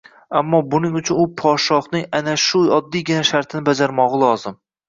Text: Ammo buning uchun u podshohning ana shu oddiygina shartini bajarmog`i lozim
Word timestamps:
Ammo 0.37 0.59
buning 0.71 0.95
uchun 0.99 1.19
u 1.25 1.25
podshohning 1.41 2.07
ana 2.21 2.35
shu 2.47 2.65
oddiygina 2.81 3.23
shartini 3.33 3.65
bajarmog`i 3.69 4.23
lozim 4.27 4.63